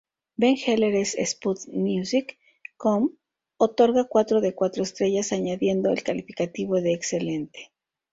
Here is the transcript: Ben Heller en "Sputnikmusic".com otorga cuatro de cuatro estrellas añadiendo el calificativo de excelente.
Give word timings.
Ben 0.33 0.55
Heller 0.57 0.95
en 0.95 1.05
"Sputnikmusic".com 1.05 3.11
otorga 3.59 4.05
cuatro 4.09 4.41
de 4.41 4.55
cuatro 4.55 4.81
estrellas 4.81 5.31
añadiendo 5.31 5.91
el 5.91 6.01
calificativo 6.01 6.81
de 6.81 6.93
excelente. 6.93 7.71